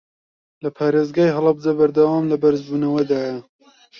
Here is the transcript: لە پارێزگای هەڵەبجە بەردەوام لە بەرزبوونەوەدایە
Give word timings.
لە 0.63 0.69
پارێزگای 0.77 1.33
هەڵەبجە 1.35 1.71
بەردەوام 1.79 2.25
لە 2.31 2.37
بەرزبوونەوەدایە 2.43 3.35